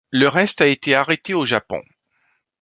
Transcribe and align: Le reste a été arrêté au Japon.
Le 0.11 0.27
reste 0.27 0.61
a 0.61 0.65
été 0.67 0.95
arrêté 0.95 1.35
au 1.35 1.45
Japon. 1.45 1.83